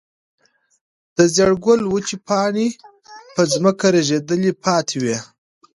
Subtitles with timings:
[1.15, 2.67] د زېړ ګل وچې پاڼې
[3.33, 5.17] په ځمکه رژېدلې پرتې وې.